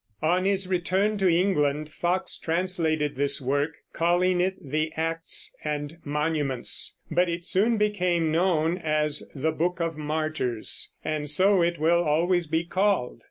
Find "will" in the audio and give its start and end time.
11.77-12.03